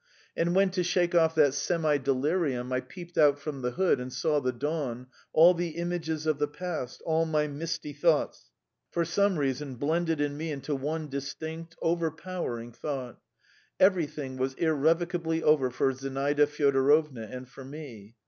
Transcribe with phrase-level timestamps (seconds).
[0.35, 4.11] And when to shake off that semi delirium I peeped out from the hood and
[4.11, 8.49] saw the dawn, all the images of the past, all my misty thoughts,
[8.89, 13.21] for some reason, blended in me into one distinct, overpowering thought:
[13.79, 18.15] everything was irrevocably over for Zinaida Fyodorovna and for me.